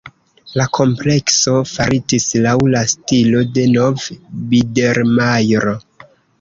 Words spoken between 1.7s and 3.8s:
faritis laŭ la stilo de